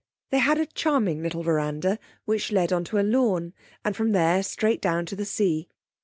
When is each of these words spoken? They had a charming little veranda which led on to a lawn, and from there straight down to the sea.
They 0.31 0.39
had 0.39 0.57
a 0.57 0.65
charming 0.65 1.21
little 1.21 1.43
veranda 1.43 1.99
which 2.25 2.51
led 2.51 2.73
on 2.73 2.83
to 2.85 2.97
a 2.97 3.05
lawn, 3.07 3.53
and 3.85 3.95
from 3.95 4.13
there 4.13 4.41
straight 4.41 4.81
down 4.81 5.05
to 5.05 5.15
the 5.15 5.25
sea. 5.25 5.67